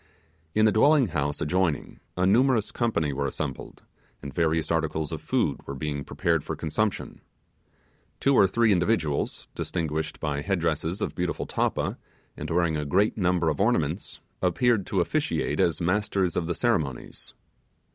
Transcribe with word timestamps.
In 0.55 0.65
the 0.65 0.71
dwelling 0.71 1.09
house 1.09 1.41
adjoining 1.41 1.99
a 2.17 2.25
numerous 2.25 2.71
company 2.71 3.13
we 3.13 3.27
assembled, 3.27 3.83
and 4.23 4.33
various 4.33 4.71
articles 4.71 5.11
of 5.11 5.21
food 5.21 5.59
were 5.67 5.75
being 5.75 6.03
prepared 6.03 6.43
for 6.43 6.55
consumption. 6.55 7.21
Two 8.19 8.33
or 8.33 8.47
three 8.47 8.71
individuals, 8.71 9.47
distinguished 9.53 10.19
by 10.19 10.41
head 10.41 10.57
dresses 10.59 11.03
of 11.03 11.13
beautiful 11.13 11.45
tappa, 11.45 11.99
and 12.35 12.49
wearing 12.49 12.77
a 12.77 12.83
great 12.83 13.15
number 13.15 13.47
of 13.47 13.61
ornaments, 13.61 14.21
appeared 14.41 14.87
to 14.87 15.01
officiate 15.01 15.59
as 15.59 15.79
masters 15.79 16.35
of 16.35 16.47
the 16.47 16.55
ceremonies. 16.55 17.35